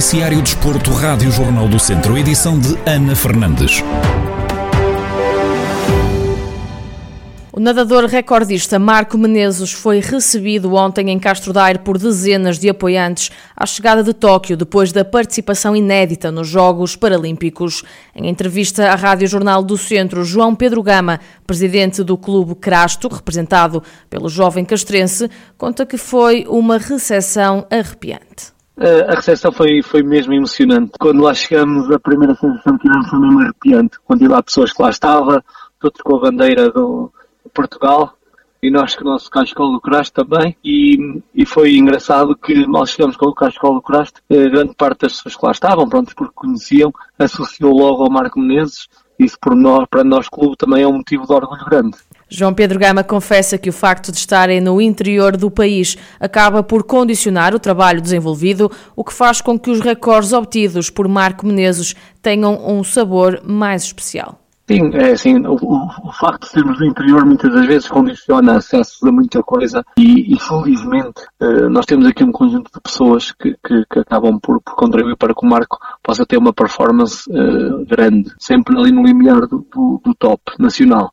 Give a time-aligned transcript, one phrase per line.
[0.00, 3.82] Noticiário Desporto, Rádio Jornal do Centro, edição de Ana Fernandes.
[7.52, 13.30] O nadador recordista Marco Menezes foi recebido ontem em Castro Daire por dezenas de apoiantes
[13.54, 17.84] à chegada de Tóquio depois da participação inédita nos Jogos Paralímpicos.
[18.16, 23.82] Em entrevista à Rádio Jornal do Centro, João Pedro Gama, presidente do Clube Crasto, representado
[24.08, 28.59] pelo jovem castrense, conta que foi uma recepção arrepiante.
[28.80, 30.92] A recepção foi, foi mesmo emocionante.
[30.98, 33.98] Quando lá chegamos, a primeira sensação que tivemos foi mesmo arrepiante.
[34.04, 35.42] Quando lá pessoas que lá estavam,
[35.78, 37.12] todos com a bandeira do,
[37.52, 38.14] Portugal
[38.62, 42.86] e nós que o nosso Cascola do Craste também e, e foi engraçado que mal
[42.86, 46.14] chegamos com o Cascola do Craste, eh, grande parte das pessoas que lá estavam, pronto,
[46.14, 48.88] porque conheciam, associou logo ao Marco Menezes
[49.18, 51.98] isso por nós, para nós clube também é um motivo de orgulho grande.
[52.32, 56.84] João Pedro Gama confessa que o facto de estarem no interior do país acaba por
[56.84, 61.96] condicionar o trabalho desenvolvido, o que faz com que os recordes obtidos por Marco Menezes
[62.22, 64.38] tenham um sabor mais especial.
[64.70, 69.08] Sim, é assim, o, o, facto de sermos do interior muitas das vezes condiciona acesso
[69.08, 73.84] a muita coisa e, infelizmente, uh, nós temos aqui um conjunto de pessoas que, que,
[73.90, 78.32] que acabam por, por, contribuir para que o Marco possa ter uma performance uh, grande,
[78.38, 81.10] sempre ali no limiar do, do, do, top nacional.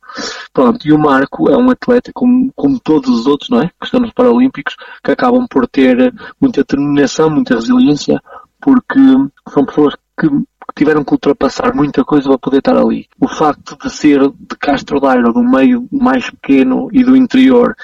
[0.52, 3.70] Pronto, e o Marco é um atleta como, como todos os outros, não é?
[3.80, 8.22] Que estão nos Paralímpicos, que acabam por ter muita determinação, muita resiliência,
[8.60, 9.00] porque
[9.48, 10.28] são pessoas que
[10.76, 13.06] tiveram que ultrapassar muita coisa para poder estar ali.
[13.20, 17.74] O facto de ser de Castro Daire, do meio mais pequeno e do interior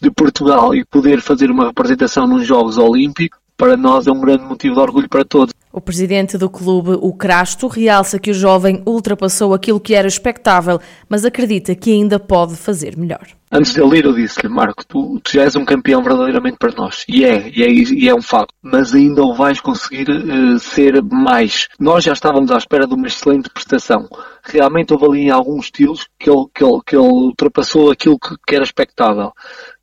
[0.00, 4.44] de Portugal e poder fazer uma representação nos Jogos Olímpicos, para nós é um grande
[4.44, 5.54] motivo de orgulho para todos.
[5.72, 10.80] O presidente do clube, o Crasto, realça que o jovem ultrapassou aquilo que era expectável,
[11.08, 13.26] mas acredita que ainda pode fazer melhor.
[13.56, 16.72] Antes de ele ir, eu disse-lhe, Marco, tu, tu, já és um campeão verdadeiramente para
[16.72, 17.04] nós.
[17.08, 18.52] E é, e é, e é um facto.
[18.60, 21.68] Mas ainda o vais conseguir uh, ser mais.
[21.78, 24.08] Nós já estávamos à espera de uma excelente prestação.
[24.42, 28.56] Realmente houve ali alguns estilos que ele, que ele, que ele ultrapassou aquilo que, que
[28.56, 29.32] era expectável.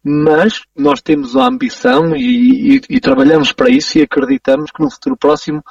[0.03, 4.91] Mas nós temos a ambição e, e, e trabalhamos para isso e acreditamos que no
[4.91, 5.63] futuro próximo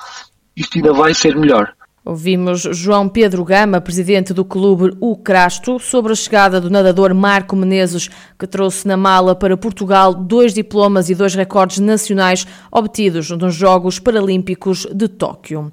[0.56, 1.74] isto ainda vai ser melhor.
[2.02, 7.54] Ouvimos João Pedro Gama, presidente do clube O Crasto, sobre a chegada do nadador Marco
[7.54, 13.54] Menezes, que trouxe na mala para Portugal dois diplomas e dois recordes nacionais obtidos nos
[13.54, 15.70] Jogos Paralímpicos de Tóquio.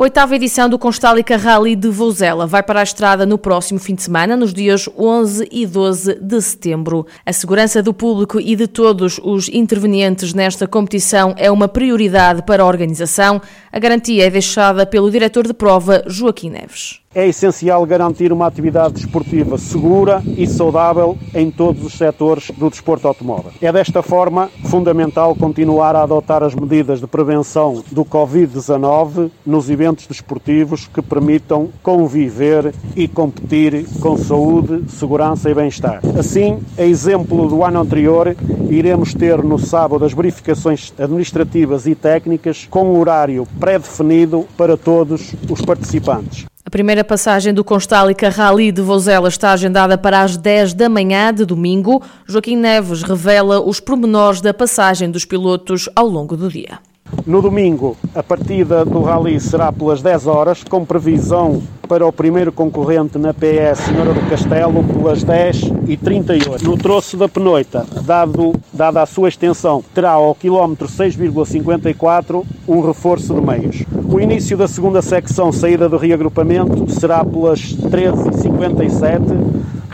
[0.00, 4.04] Oitava edição do Constálica Rally de Vozela vai para a estrada no próximo fim de
[4.04, 7.04] semana, nos dias 11 e 12 de setembro.
[7.26, 12.62] A segurança do público e de todos os intervenientes nesta competição é uma prioridade para
[12.62, 13.42] a organização.
[13.72, 18.94] A garantia é deixada pelo diretor de prova, Joaquim Neves é essencial garantir uma atividade
[18.94, 23.50] desportiva segura e saudável em todos os setores do desporto automóvel.
[23.60, 30.06] É desta forma fundamental continuar a adotar as medidas de prevenção do Covid-19 nos eventos
[30.06, 36.00] desportivos que permitam conviver e competir com saúde, segurança e bem-estar.
[36.18, 38.36] Assim, a exemplo do ano anterior,
[38.68, 45.62] iremos ter no sábado as verificações administrativas e técnicas com horário pré-definido para todos os
[45.62, 46.46] participantes.
[46.68, 51.32] A primeira passagem do Constálica Rally de Vozela está agendada para as 10 da manhã
[51.32, 52.02] de domingo.
[52.26, 56.78] Joaquim Neves revela os pormenores da passagem dos pilotos ao longo do dia.
[57.26, 62.52] No domingo, a partida do Rally será pelas 10 horas, com previsão para o primeiro
[62.52, 66.62] concorrente na PS Senhora do Castelo pelas 10h38.
[66.62, 73.34] No troço da Penoita, dado, dada a sua extensão, terá ao quilómetro 6,54 um reforço
[73.34, 73.84] de meios.
[74.10, 79.47] O início da segunda secção, saída do reagrupamento, será pelas 13h57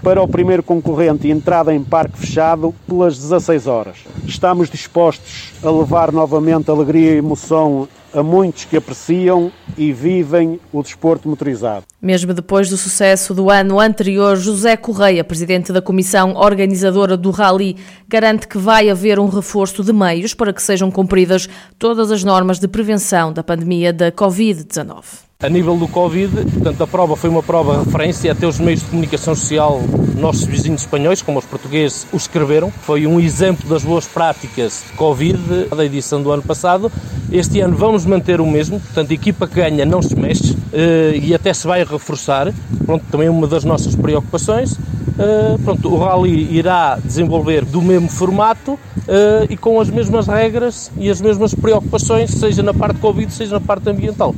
[0.05, 3.97] para o primeiro concorrente entrada em parque fechado pelas 16 horas.
[4.27, 10.83] Estamos dispostos a levar novamente alegria e emoção a muitos que apreciam e vivem o
[10.83, 11.87] desporto motorizado.
[12.03, 17.77] Mesmo depois do sucesso do ano anterior, José Correia, presidente da comissão organizadora do Rally,
[18.07, 22.61] garante que vai haver um reforço de meios para que sejam cumpridas todas as normas
[22.61, 27.43] de prevenção da pandemia da Covid-19 a nível do Covid, portanto, a prova foi uma
[27.43, 29.83] prova de referência, até os meios de comunicação social,
[30.17, 32.71] nossos vizinhos espanhóis, como os portugueses, o escreveram.
[32.71, 36.91] Foi um exemplo das boas práticas de Covid da edição do ano passado.
[37.31, 41.21] Este ano vamos manter o mesmo, portanto, a equipa que ganha não se mexe eh,
[41.23, 42.51] e até se vai reforçar.
[42.87, 44.73] Pronto, também uma das nossas preocupações.
[44.73, 50.91] Uh, pronto, o Rally irá desenvolver do mesmo formato uh, e com as mesmas regras
[50.97, 54.35] e as mesmas preocupações, seja na parte Covid, seja na parte ambiental.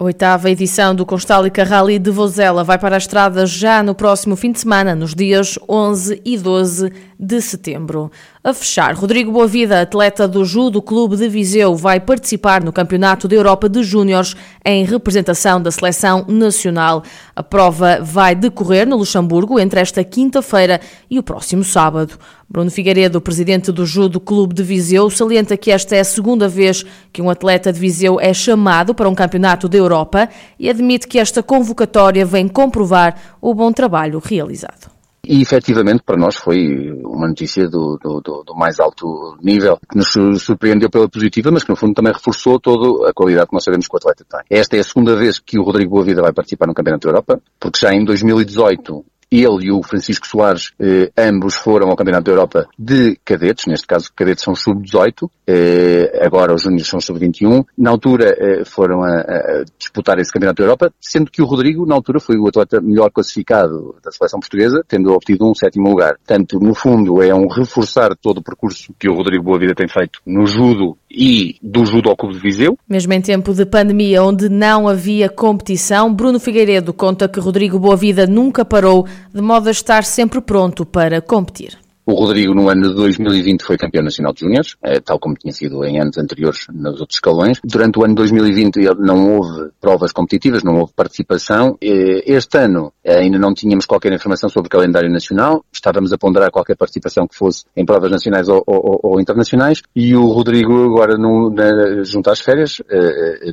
[0.00, 4.36] A oitava edição do Constálica Rally de Vozela vai para a estrada já no próximo
[4.36, 8.08] fim de semana, nos dias 11 e 12 de setembro.
[8.42, 13.34] A fechar, Rodrigo Boavida, atleta do Judo Clube de Viseu, vai participar no Campeonato da
[13.34, 17.02] Europa de Júniores em representação da seleção nacional.
[17.34, 20.80] A prova vai decorrer no Luxemburgo entre esta quinta-feira
[21.10, 22.16] e o próximo sábado.
[22.48, 26.84] Bruno Figueiredo, presidente do Judo Clube de Viseu, salienta que esta é a segunda vez
[27.12, 30.28] que um atleta de Viseu é chamado para um campeonato da Europa
[30.60, 34.97] e admite que esta convocatória vem comprovar o bom trabalho realizado.
[35.30, 39.98] E efetivamente para nós foi uma notícia do, do, do, do, mais alto nível, que
[39.98, 43.62] nos surpreendeu pela positiva, mas que no fundo também reforçou toda a qualidade que nós
[43.62, 44.40] sabemos que o atleta tem.
[44.58, 47.42] Esta é a segunda vez que o Rodrigo Boavida vai participar no Campeonato da Europa,
[47.60, 52.32] porque já em 2018 ele e o Francisco Soares, eh, ambos foram ao Campeonato da
[52.32, 57.64] Europa de cadetes, neste caso cadetes são sub-18, eh, agora os júniores são sub-21.
[57.76, 61.86] Na altura eh, foram a, a, disputar esse Campeonato da Europa, sendo que o Rodrigo,
[61.86, 66.16] na altura, foi o atleta melhor classificado da seleção portuguesa, tendo obtido um sétimo lugar.
[66.16, 70.20] Portanto, no fundo, é um reforçar todo o percurso que o Rodrigo Boavida tem feito
[70.26, 72.78] no judo e do Judo Clube de Viseu.
[72.88, 78.26] Mesmo em tempo de pandemia, onde não havia competição, Bruno Figueiredo conta que Rodrigo Boavida
[78.26, 81.78] nunca parou, de modo a estar sempre pronto para competir.
[82.10, 85.52] O Rodrigo, no ano de 2020, foi campeão nacional de júniores, eh, tal como tinha
[85.52, 87.60] sido em anos anteriores nos outros escalões.
[87.62, 91.76] Durante o ano de 2020 não houve provas competitivas, não houve participação.
[91.82, 96.16] Eh, este ano eh, ainda não tínhamos qualquer informação sobre o calendário nacional, estávamos a
[96.16, 100.84] ponderar qualquer participação que fosse em provas nacionais ou, ou, ou internacionais, e o Rodrigo
[100.84, 102.80] agora, no, na, junto às férias,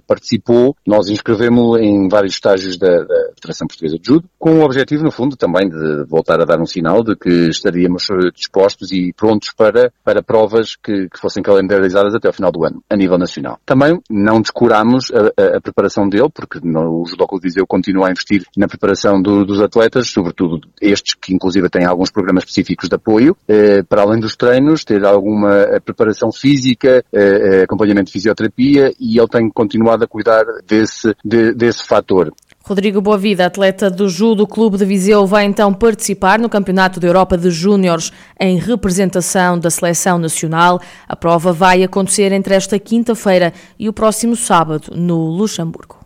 [0.08, 5.04] participou, nós inscrevemos em vários estágios da, da Federação Portuguesa de Judo, com o objetivo,
[5.04, 8.08] no fundo, também de voltar a dar um sinal de que estaríamos
[8.45, 12.83] dispostos e prontos para, para provas que, que fossem calendarizadas até ao final do ano,
[12.89, 13.59] a nível nacional.
[13.65, 18.12] Também não descuramos a, a, a preparação dele, porque no, o Judoco Viseu continua a
[18.12, 22.95] investir na preparação do, dos atletas, sobretudo estes que inclusive têm alguns programas específicos de
[22.95, 28.13] apoio, eh, para além dos treinos, ter alguma eh, preparação física, eh, eh, acompanhamento de
[28.13, 32.33] fisioterapia e ele tem continuado a cuidar desse, de, desse fator.
[32.67, 37.38] Rodrigo Boavida, atleta do Judo Clube de Viseu, vai então participar no Campeonato da Europa
[37.38, 40.81] de Júniores em representação da seleção nacional.
[41.07, 46.05] A prova vai acontecer entre esta quinta-feira e o próximo sábado no Luxemburgo.